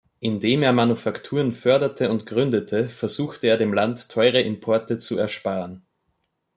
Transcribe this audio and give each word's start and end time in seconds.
Indem 0.19 0.63
er 0.63 0.73
Manufakturen 0.73 1.51
förderte 1.51 2.09
und 2.09 2.25
gründete, 2.25 2.89
versuchte 2.89 3.45
er 3.45 3.57
dem 3.57 3.71
Land 3.71 4.09
teure 4.09 4.41
Importe 4.41 4.97
zu 4.97 5.15
ersparen. 5.15 5.85